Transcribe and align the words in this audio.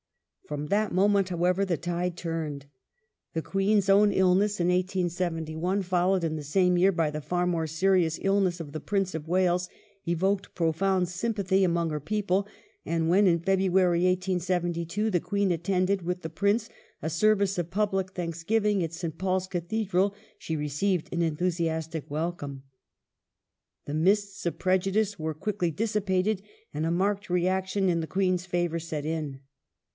From 0.47 0.67
that 0.67 0.91
moment, 0.91 1.29
however, 1.29 1.63
the 1.63 1.77
tide 1.77 2.17
turned. 2.17 2.65
The 3.33 3.43
Queen's 3.43 3.87
own 3.87 4.11
illness 4.11 4.59
in 4.59 4.67
1871, 4.67 5.83
followed 5.83 6.25
in 6.25 6.35
the 6.35 6.43
same 6.43 6.75
year 6.77 6.91
by 6.91 7.09
the 7.11 7.21
far 7.21 7.45
more 7.47 7.67
serious 7.67 8.19
illness 8.21 8.59
of 8.59 8.71
the 8.73 8.81
Prince 8.81 9.15
of 9.15 9.27
Wales, 9.29 9.69
evoked 10.05 10.53
profound 10.53 11.07
sympathy 11.07 11.63
among 11.63 11.91
her 11.91 12.01
people, 12.01 12.47
and 12.83 13.07
when 13.09 13.27
in 13.27 13.39
February, 13.39 13.99
1872, 14.05 15.09
the 15.11 15.19
Queen 15.21 15.51
attended 15.51 16.01
with 16.01 16.21
the 16.23 16.29
Prince 16.29 16.67
a 17.03 17.09
service 17.09 17.57
of 17.59 17.69
public 17.69 18.11
thanksgiving 18.11 18.83
at 18.83 18.91
St. 18.91 19.17
Paul's 19.17 19.47
Cathedral, 19.47 20.15
she 20.37 20.55
received 20.57 21.13
an 21.13 21.21
enthusiastic 21.21 22.09
welcome. 22.09 22.63
The 23.85 23.93
mists 23.93 24.45
of 24.47 24.59
prejudices 24.59 25.17
were 25.19 25.35
quickly 25.35 25.69
dissipated, 25.69 26.41
and 26.73 26.85
a 26.87 26.91
marked 26.91 27.29
reaction 27.29 27.87
in 27.87 28.01
the 28.01 28.07
Queen's 28.07 28.45
favour 28.47 28.79
set 28.79 29.05
in. 29.05 29.41